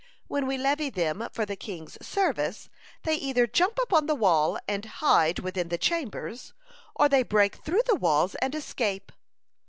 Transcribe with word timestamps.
When 0.27 0.47
we 0.47 0.57
levy 0.57 0.89
them 0.89 1.27
for 1.31 1.45
the 1.45 1.55
king's 1.55 2.03
service, 2.03 2.69
they 3.03 3.13
either 3.13 3.45
jump 3.45 3.77
upon 3.83 4.07
the 4.07 4.15
wall, 4.15 4.57
and 4.67 4.83
hide 4.83 5.37
within 5.37 5.67
the 5.69 5.77
chambers, 5.77 6.53
or 6.95 7.07
they 7.07 7.21
break 7.21 7.57
through 7.63 7.83
the 7.85 7.93
walls 7.97 8.33
and 8.33 8.55
escape. 8.55 9.11